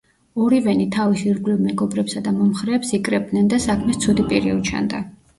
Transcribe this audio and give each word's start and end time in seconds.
ორივენი 0.43 0.85
თავის 0.93 1.25
ირგვლივ 1.31 1.59
მეგობრებსა 1.65 2.21
და 2.27 2.33
მომხრეებს 2.37 2.93
იკრებდნენ 2.99 3.51
და 3.51 3.59
საქმეს 3.67 4.01
ცუდი 4.07 4.25
პირი 4.33 4.55
უჩანდა. 4.55 5.03